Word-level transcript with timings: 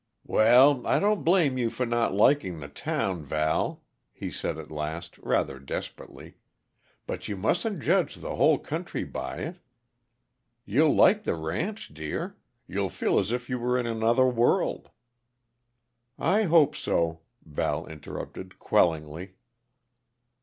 "Well, 0.25 0.87
I 0.87 0.97
don't 0.97 1.23
blame 1.23 1.59
you 1.59 1.69
for 1.69 1.85
not 1.85 2.11
liking 2.11 2.59
the 2.59 2.67
town, 2.67 3.23
Val," 3.23 3.83
he 4.11 4.31
said 4.31 4.57
at 4.57 4.71
last, 4.71 5.19
rather 5.19 5.59
desperately. 5.59 6.37
"But 7.05 7.27
you 7.27 7.37
mustn't 7.37 7.83
judge 7.83 8.15
the 8.15 8.35
whole 8.35 8.57
country 8.57 9.03
by 9.03 9.37
it. 9.41 9.57
You'll 10.65 10.95
like 10.95 11.21
the 11.21 11.35
ranch, 11.35 11.89
dear. 11.93 12.35
You'll 12.65 12.89
feel 12.89 13.19
as 13.19 13.31
if 13.31 13.47
you 13.47 13.59
were 13.59 13.77
in 13.77 13.85
another 13.85 14.25
world" 14.25 14.89
"I 16.17 16.45
hope 16.45 16.75
so," 16.75 17.19
Val 17.45 17.85
interrupted 17.85 18.57
quellingly. 18.57 19.35